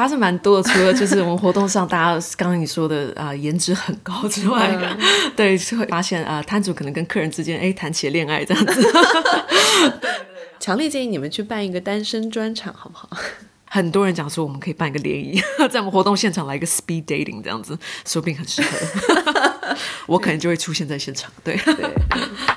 [0.00, 4.74] 发生蛮多的，除了就是我们活动上大家刚刚你说的啊、颜值很高之外，
[5.36, 8.92] 对，就会发现啊、摊主可能跟客人之间哎谈起了恋爱这样子。
[10.58, 13.10] 强烈建议你们去办一个单身专场，好不好？
[13.66, 15.38] 很多人讲说我们可以办一个联谊，
[15.70, 19.76] 在我们活动现场来一个 speed dating 这样子，说不定很适合。
[20.08, 21.58] 我可能就会出现在现场，对。
[21.58, 22.49] 嗨，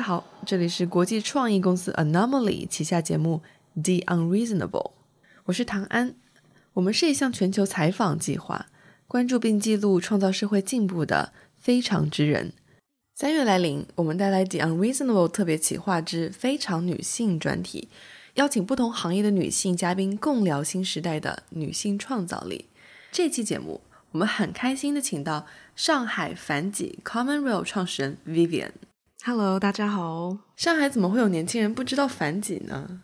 [0.00, 3.42] 家好，这里是国际创意公司 Anomaly 旗下节目
[3.74, 4.92] The Unreasonable，
[5.44, 6.14] 我是唐安。
[6.72, 8.68] 我们是一项全球采访计划，
[9.06, 12.54] 关注并记录创造社会进步的非常之人。
[13.14, 17.90] 三月来临，我们带来 The Unreasonable 特别企划之非常女性专题，
[18.36, 22.64] 邀请不同行业的女性嘉宾共聊新时代的女性创造力。
[23.12, 23.82] 这期节目，
[24.12, 25.46] 我们很开心的请到
[25.76, 28.70] 上海繁几 Commonwealth 创始人 Vivian。
[29.22, 30.38] Hello，大家好。
[30.56, 33.00] 上海怎么会有年轻人不知道繁几呢？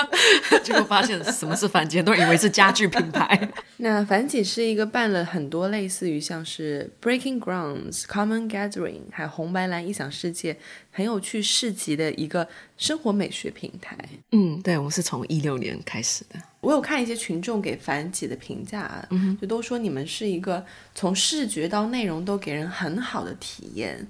[0.64, 3.50] 结果发现什么是反击，都以为是家具品牌。
[3.78, 10.58] 那繁几是一个办了很多类似于像是 Breaking Grounds、Common Gathering，还有红白蓝异想世界
[10.90, 13.96] 很有趣市集的一个生活美学平台。
[14.32, 16.38] 嗯，对，我们是从一六年开始的。
[16.60, 24.06] 我有看一些群众给繁几的评价嗯，就都说你们是一个从视觉到内容都给人很好的体验。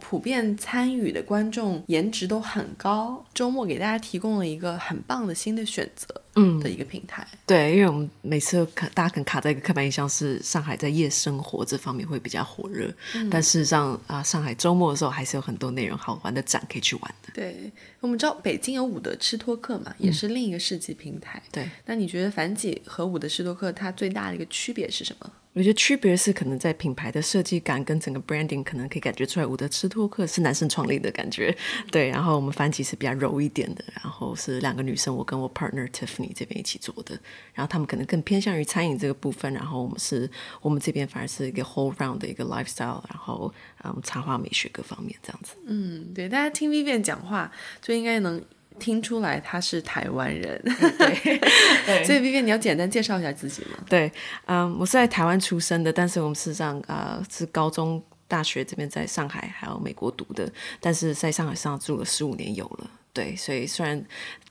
[0.00, 7.26] 普遍参与的观众颜值都很高，周末给大家提供了一个很棒的新的选择，嗯的一个平台。
[7.46, 12.92] 对，因为我们每次可大家可能卡在一个刻板印象是上海在夜生活这方面会比较火热，
[13.30, 17.32] 但事实上啊、上海周末的时候还是有很多内容好玩的展可以去玩的。
[17.34, 17.70] 对，
[18.00, 21.42] 我们知道北京有伍德吃托克嘛，也是另一个市集平台。
[21.52, 25.30] 对，那你觉得繁几和伍德吃托克它最大的一个区别是什么？
[25.52, 31.52] 我觉得区别是可能在品牌的设计感跟整个 branding，可能可以感觉出来，伍德吃托克是男生创立的感觉，
[31.90, 37.18] 对，然后我们番茄是比较柔一点的，然后是两个女生，我跟我 partner Tiffany 这边一起做的，
[37.52, 40.30] 然后他们可能更偏向于餐饮这个部分，然后我们是
[40.60, 45.56] 我们这边反而是一个 whole round 的一个 lifestyle，然后嗯插画美学各方面这样子。
[45.66, 47.50] 嗯，对，大家听 Vivian 讲话
[47.82, 48.40] 就应该能
[48.80, 50.60] 听出来他是台湾人。
[50.98, 51.38] 对
[52.04, 53.78] 所以 Vivian 你要简单介绍一下自己吗？
[53.88, 54.10] 对，
[54.46, 62.90] 嗯，我是在台湾出生的，但是我们事实上呃是高中、大学这边在上海还有美国读的，但是在上海上住了十五年有了。
[63.12, 64.00] 对，所以虽然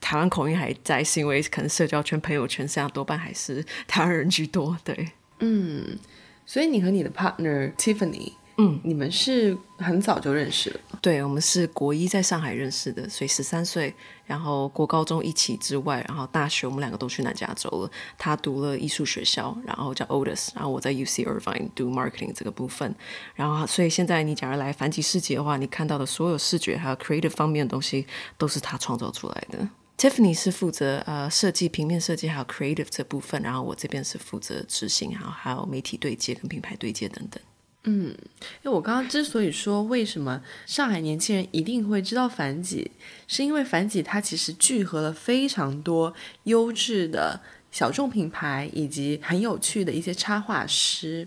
[0.00, 4.76] 台湾口音还在，是因为可能社交圈、朋友圈实际上多半还是台湾人居多。
[4.84, 5.08] 对，
[5.38, 5.98] 嗯，
[6.44, 8.32] 所以你和你的 partner Tiffany，
[8.62, 10.80] 嗯，你们是很早就认识了？
[11.00, 13.94] 对，我们是国一在上海认识的，所以十三岁，
[14.26, 17.90] 然后国高中一起之外，然后大学我们两个都去南加州了。
[18.18, 22.94] 他读了艺术学校，然后叫 Otis，然后我在 UC Irvine 读 marketing 这个部分。
[23.34, 28.06] 然后，所以现在你假如来繁几市集的话，你看到的所有视觉还有 creative 方面的东西，
[28.36, 29.66] 都是他创造出来的。
[29.96, 37.42] Tiffany 是负责呃设计、平面设计还有 creative 这部分，然后我这边是负责执行，然后还有媒体对接跟品牌对接等等。
[37.84, 38.14] 嗯。
[38.62, 42.90] 因为我刚刚之所以说为什么上海年轻人一定会知道繁几，
[43.26, 46.14] 是因为繁几它其实聚合了非常多
[46.44, 51.26] 优质的小众品牌以及很有趣的一些插画师，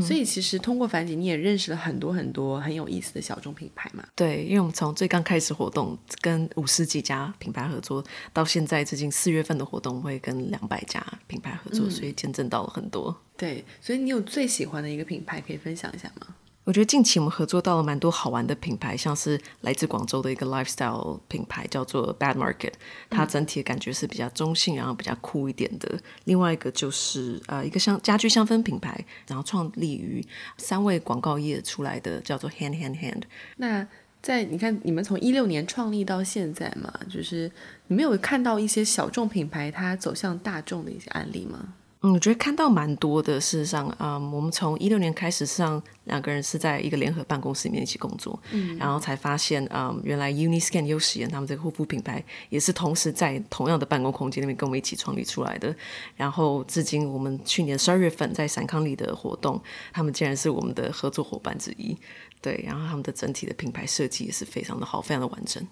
[0.00, 4.04] 所以其实通过樊姐你也认识了很多很多很有意思的小众品牌嘛。
[4.14, 13.14] 对，因为我们从最刚开始活动跟五十几家品牌合作，到现在最近四月份的活动会跟两百家品牌合作，所以见证到了很多。
[13.36, 16.34] 对，所以你有最喜欢的一个品牌可以分享一下吗？
[16.64, 22.72] 我觉得近期我们合作到了蛮多好玩的品牌，像是来自广州的一个 lifestyle 品牌叫做 Bad Market，
[23.10, 25.98] 它整体的感觉是比较中性，然后比较酷一点的。
[26.24, 30.24] 另外一个就是呃一个香家居香氛品牌，然后创立于
[30.56, 33.22] 三位广告业出来的，叫做 Hand Hand Hand。
[33.56, 33.86] 那
[34.22, 37.50] 在你看，你们从一六年创立到现在嘛，就是
[37.88, 41.74] 你们有看到一些小众品牌它走向大众的一些案例吗？
[42.02, 43.40] 嗯，我觉得看到蛮多的。
[43.40, 55.74] 事实上，嗯，我们从一六年开始，实际上两个人是在一个联合办公室里面一起工作，嗯，然后才发现，嗯，原来 Uniscan 优实验他们这个护肤品牌也是同时在同样的办公空间里面跟我们一起创立出来的。
[56.16, 59.60] 然后至今，我们去年十二月份在闪康里的活动，
[59.92, 61.96] 他们竟然是我们的合作伙伴之一。
[62.40, 65.64] 对，然后他们的整体的品牌设计也是非常的好，非常的完整。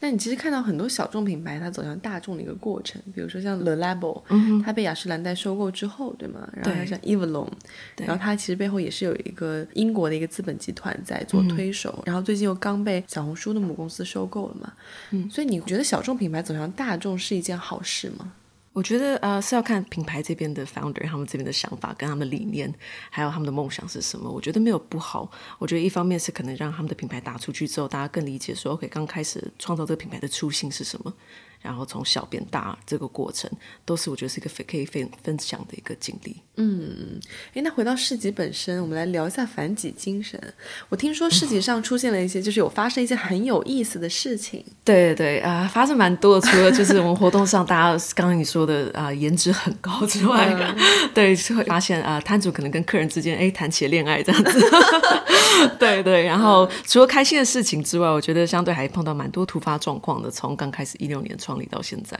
[0.00, 4.22] 那你其实看到很多小众品牌它走向大众的一个过程，比如说像 The Label，、
[4.64, 6.48] 它被雅诗兰黛收购之后，对吗？
[6.52, 7.48] 然后像 Evelyn，
[7.96, 14.72] 然后它其实背后也是有一个英国的一个资本集团在做推手，然后最近又刚被小红书的母公司收购了嘛。
[15.10, 18.32] 嗯，所以你觉得小众品牌走向大众是一件好事吗？
[18.72, 22.72] 我觉得呃是要看品牌这边的 founder 他们这边的想法跟他们理念，
[23.10, 24.30] 还有他们的梦想是什么。
[24.30, 25.30] 我觉得没有不好。
[25.58, 31.12] 我觉得一方面是可能让他们的品牌打出去之后，大家更理解说，OK，刚开始创造这个品牌的初心是什么。
[31.60, 33.48] 然后从小变大这个过程，
[33.84, 36.36] 都是我觉得是一个可以分分享的一个经历。
[36.56, 37.20] 嗯，
[37.54, 40.54] 哎，那回到市集本身，我们来聊一下反己精神。
[40.88, 44.64] 我听说市集上出现了一些，就是有发生一些很有意思的事情。
[44.84, 46.46] 对对啊，发生蛮多的。
[46.48, 50.52] 除了就是我们活动上，大家刚刚你说的啊，颜值很高之外，
[51.14, 54.60] 对，就会发现啊，摊主可能跟客人之间哎谈起了恋爱这样子。
[55.78, 60.28] 对对，然后除了开心的事情之外，我觉得相对还碰到蛮多突发状况的。
[60.28, 61.52] 从刚开始一六年创。
[61.52, 62.18] 创立到现在，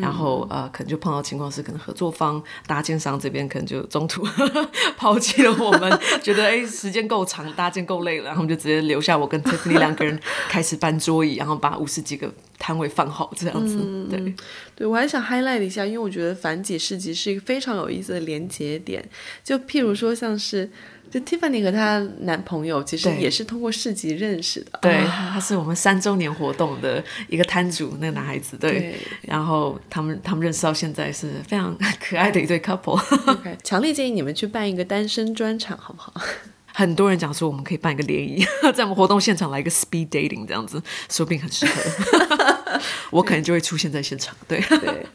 [0.00, 4.26] 然后呃，可能就碰到情况是，可能合作方搭建商这边可能就中途
[4.98, 5.88] 抛弃了我们，
[6.20, 10.18] 觉得哎时间够长，搭建够累了，然后就直接留下我跟 Tiffany 两个人
[10.48, 13.78] 开始搬桌椅，然后把五十几个摊位放好这样子。
[14.10, 14.34] 对，
[14.74, 19.02] 对我还想 highlight 一下，因为我觉得反几市集是一个非常有意思的连接点，
[19.42, 20.68] 就譬如说像是。
[21.12, 24.78] 就 Tiffany 和她男朋友其实也是通过市集认识的。
[24.80, 28.56] 对，他是我们三周年活动的一个摊主，那个男孩子。
[28.56, 32.98] 对，然后他们他们认识到现在是非常 可爱的一对 couple。
[33.62, 36.14] 强烈建议你们去办一个单身专场，好不好？
[36.74, 42.80] 很多人讲说我们可以办一个联谊， 在我们活动现场来一个 speed dating 这样子，说不定很适合。
[43.10, 44.34] 我可能就会出现在现场。
[44.48, 45.06] 对对。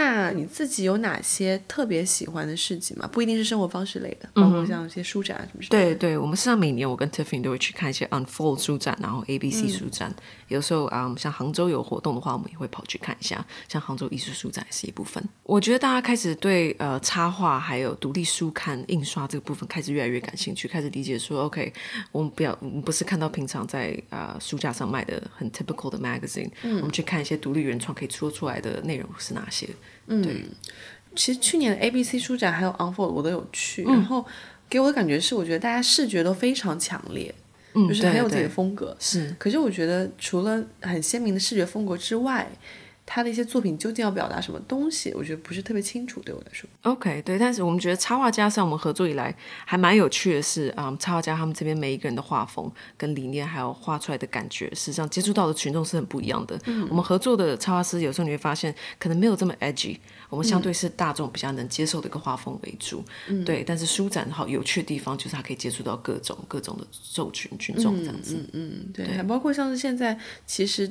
[0.00, 3.06] 那你自己有哪些特别喜欢的事情吗？
[3.12, 5.62] 不一定是生活方式类的，包括像一些书展什么。
[5.68, 10.10] 对对，我们实际上每年我跟 Tiffany 都会去看一些 Unfold 书展，然后 ABC 书展。
[10.48, 13.44] 有时候啊，像杭州有活动的话，我们也会跑去看一下。
[13.68, 15.22] 像杭州艺术书展是一部分。
[15.42, 21.70] 我觉得大家开始对呃插画还有独立书刊印刷这个部分开始越来越感兴趣，开始理解说 OK，
[22.10, 29.68] 我们不要我们不是看到平常在啊书架上卖的很 typical 的 magazine，我们去看一些独立原创可以说出来的内容是哪些。
[30.06, 30.24] 嗯，
[31.14, 34.24] 其实去年的 A B C 书展还有 Unfold 我都有去，然后
[34.68, 37.34] 给我的感觉是，我觉得大家视觉都非常强烈，
[37.74, 38.96] 就是很有自己的风格。
[38.98, 42.50] 是，可是我觉得除了很鲜明的视觉风格之外，
[43.12, 46.20] 他的一些作品究竟要表达什么东西，我觉得不是特别清楚。
[46.20, 49.34] 对我来说，OK，对，但是我们觉得插画家像我们合作以来
[49.64, 56.56] 还蛮有趣的是，啊，插画家他们这边每一个人的画风跟理念，还有画出来的感觉，实际上接触到的群众是很不一样的。
[56.88, 59.98] 我们合作的插画师有时候你会发现，可能没有这么 edgy，
[60.28, 63.04] 我们相对是大众比较能接受的一个画风为主。
[63.44, 68.36] 对，但是书展好有趣的地方就是它可以接触到各种各种的受群群众这样子。
[68.36, 70.16] 嗯嗯，对，还包括像是现在
[70.46, 70.88] 其实。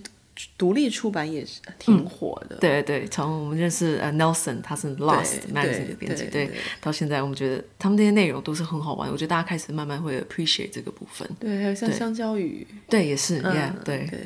[0.57, 6.51] 独立出版也是挺火的，对对，从我们认识呃 Nelson，他是 Lost Magazine 的编辑，对，
[6.81, 11.29] 到现在我们觉得他们这些内容都是很好玩，我觉得大家开始慢慢会 appreciate 这个部分。
[11.39, 14.19] 对，还有像香蕉鱼，对，也是，Yeah，对对。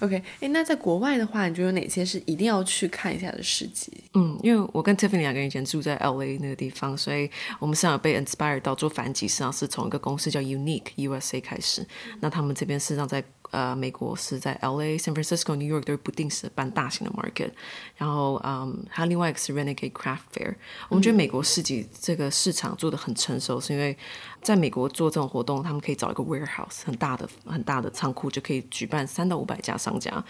[0.00, 3.90] OK，哎，那在国外的话，你觉得有哪些是一定要去看一下的市集？
[4.12, 11.82] 嗯，因为我跟 Tiffany 两个人以前住在 LA 那个地方，所以我们上有被 inspired 到做反击，实际上是从一个公司叫 Unique USA 开始。
[12.20, 17.50] 那他们这边事实上在呃，美国是在 L A、San Francisco、New York 都是不定时办大型的 market，
[17.96, 20.54] 然后嗯，还有另外一个是 Renegade Craft Fair。
[20.88, 23.96] 我们觉得美国市集这个市场做的很成熟，是因为
[24.42, 30.24] 在美国做这种活动，他们可以找一个 warehouse 很大的、很大的仓库，就可以举办三到五百家商家。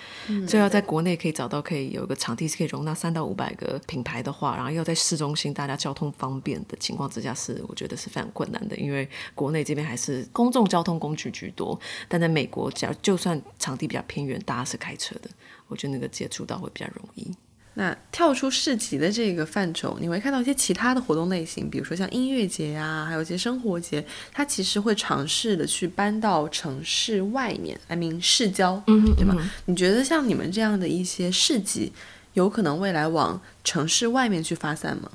[0.46, 11.78] 所以要在国内可以找到可以有一个场地是可以容纳三到五百个品牌的话，然后要在市中心大家交通方便的情况之下，是我觉得是非常困难的，因为国内这边还是公众交通工具居多，
[12.08, 15.30] 但在美国假就算场地比较偏远，大家是开车的，
[15.68, 17.32] 我觉得那个接触到会比较容易。
[17.74, 29.36] 那跳出市集的这个范畴，你会看到一些其他的活动类型，比如说像音乐节啊，还有一些生活节，它其实会尝试的去搬到城市外面，I mean 市郊，对吗？
[29.66, 31.92] 你觉得像你们这样的一些市集，
[32.32, 35.08] 有可能未来往城市外面去发散吗？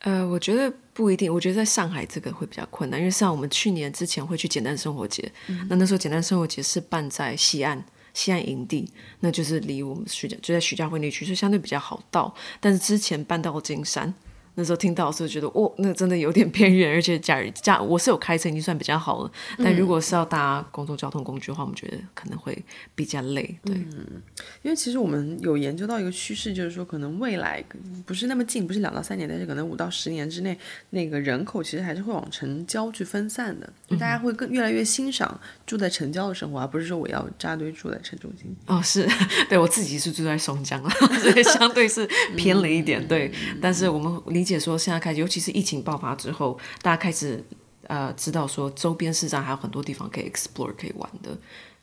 [0.00, 1.32] 呃，我觉得不一定。
[1.32, 5.30] 我觉得在上海这个会比较困难，因为像我们去年之前会去简单生活节，
[5.68, 8.90] 那那时候简单生活节是办在西岸，西岸营地，
[9.20, 12.34] 那就是离我们徐家就在徐家汇那区，所以相对比较好到。
[12.58, 14.12] 但是之前搬到金山。
[14.58, 22.60] 那时候听到的时候觉得，哦，那真的有点偏远， 而且假假我是有开车已经算比较好了，但如果是要搭公共交通工具的话，我们觉得可能会
[22.96, 23.56] 比较累。
[23.64, 24.20] 对，嗯
[24.62, 27.64] 因为其实我们有研究到一个趋势，就是说可能未来
[28.04, 30.58] 不是那么近，不是两到三年，但是可能五到十年之内，
[30.90, 38.52] 那个人口其实还是会往城郊去分散的，就大家会更越来越欣赏住在城郊的生活，而不是说我要扎堆住在城中心。
[38.66, 39.08] 哦，是
[39.48, 40.90] 对我自己是住在松江了，
[41.22, 42.04] 所以相对是
[42.36, 43.06] 偏了一点。
[43.06, 43.30] 对，
[43.62, 44.47] 但是我们理。
[44.48, 47.44] 解说，现在开始，尤其是疫情爆发之后，大家开始
[47.86, 51.36] 呃知道说，周边市场还有很多地方可以 explore 可以玩的。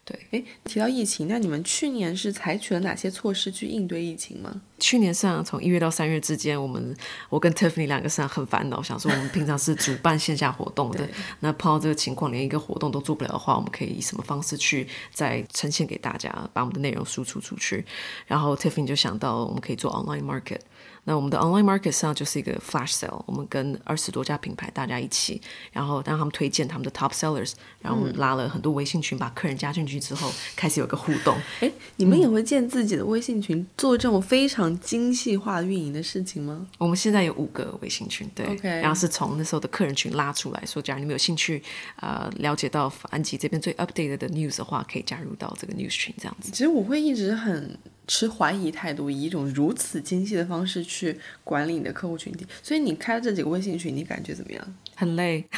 [0.08, 4.62] 对，诶，提到疫情，那你们去年是采取了哪些措施去应对疫情吗？
[4.78, 6.96] 去年上从一月到三月之间，我们
[7.28, 17.84] 我跟 Tiffany 两个上很烦恼，想说我们平常是主办线下活动的，那碰到这个情况，连一个活动都做不了的话，我们可以以什么方式去再呈现给大家，把我们的内容输出出去？
[18.28, 20.60] 然后 Tiffany 就想到我们可以做 online market。
[21.08, 25.40] 那我们的 online market 上就是一个 flash sale，我们跟二十多家品牌大家一起，
[25.72, 31.38] 然后让他们推荐他们的 top sellers，然后我们拉了很多微信群，把客人加进去之后，开始有个互动。
[31.62, 36.68] 哎，你们也会建自己的微信群，做这种非常精细化运营的事情吗？
[36.80, 41.62] 我们现在有五个微信群，对，OK，然后是从那时候的客人群拉出来说，假如你们有兴趣，
[41.98, 46.50] 呃，了解到安吉这边最 updated 的 news 的话，可以加入到这个 news 群这样子。
[46.52, 47.78] 其实我会一直很。
[48.08, 50.95] 持怀疑态度，以一种如此精细的方式去
[51.44, 54.76] 管理你的客户群体，所以你开了这几个微信群，你感觉怎么样？
[54.96, 55.44] 很累。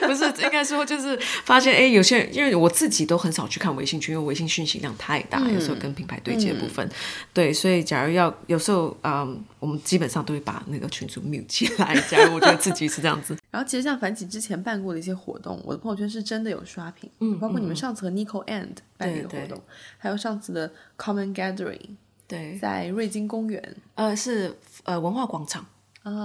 [0.00, 6.88] 不是，应该说就是发现，哎，有些人因为我自己都很少去看微信群，因为微信讯息量太大，有时候跟品牌对接的部分，
[7.32, 11.94] 对，所以假如要有时候，嗯，我们基本上都会把那个群组 mute 起来。
[12.08, 13.36] 假如我觉得自己是这样子。
[13.50, 18.68] 然后其实像樊启之前办过的一些活动，我的朋友圈是真的有刷屏，嗯，包括你们上次和 Nico and
[18.98, 19.60] 办那个活动，
[19.98, 21.80] 还有上次的 Common Gathering，
[22.26, 24.54] 对，在瑞金公园，呃，是
[24.84, 25.66] 呃文化广场，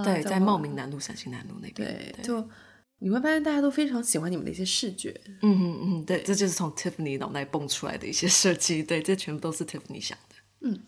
[0.04, 2.48] 对，在茂名南路、陕西南路那边，对，就。
[3.04, 10.78] 你会发现大家都非常喜欢你们的一些视觉，嗯嗯嗯，对，这就是从 Tiffany 脑袋蹦出来的一些设计，对，这全部都是 Tiffany 想的，嗯。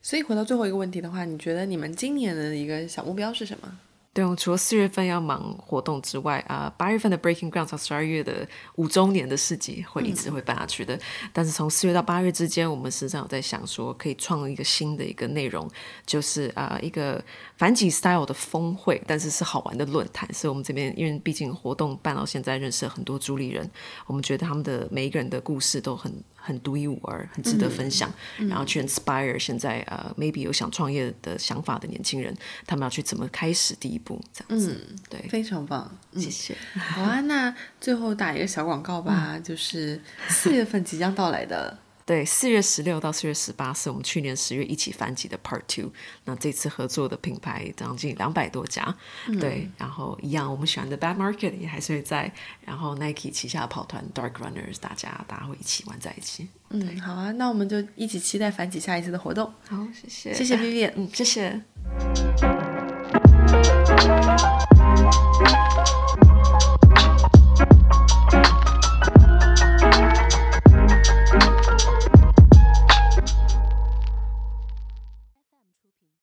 [0.00, 3.78] 所以回到最后一个问题的话，你觉得你们今年的一个小目标是什么？
[4.16, 10.98] 对，我除了四月份要忙活动之外，啊，八月份的 Breaking Ground 和十二月的五周年的市集会一直会办下去的。
[11.34, 15.70] 但是从四月到八月之间，我们实际上有在想说，可以创一个新的一个内容，
[16.06, 17.22] 就是啊，一个
[17.58, 20.26] 反几 style 的峰会，但是是好玩的论坛。
[20.32, 23.70] 所以我们这边，因为毕竟活动办到现在，认识了很多主理人，
[24.06, 26.10] 我们觉得他们的每一个人的故事都很。
[26.46, 28.08] 很独一无二，很值得分享。
[28.48, 32.32] 然后去 inspire 现在呃，maybe 有想创业的想法的年轻人，
[32.66, 34.22] 他们要去怎么开始第一步？
[34.32, 36.56] 这样子，对，非常棒，谢谢。
[36.74, 41.76] 好啊，那最后打一个小广告吧，就是四月份即将到来的。
[42.06, 45.90] 对，四月十六到四月十八是我们去年十月一起翻集的 Part Two。
[46.24, 48.96] 那这次合作的品牌将近两百多家，
[49.40, 52.32] 对，然后一样我们喜欢的 Bad Market 也还是会在，
[52.64, 56.46] 然后 Nike 旗下的跑团 Dark Runners，大家大家会一起玩在一起。
[56.70, 59.52] 嗯，好啊，那我们就一起期待反几下一次的活动。
[59.68, 61.60] 好，谢谢，谢谢 Vivian，嗯，谢谢。